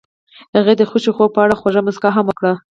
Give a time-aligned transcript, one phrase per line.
[0.55, 2.53] هغې د خوښ خوب په اړه خوږه موسکا هم وکړه.